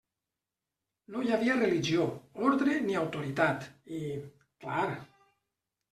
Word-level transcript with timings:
No 1.15 1.25
hi 1.25 1.33
havia 1.35 1.57
religió, 1.59 2.07
ordre 2.49 2.79
ni 2.87 2.97
autoritat, 3.03 3.69
i... 3.99 4.03
clar! 4.65 4.89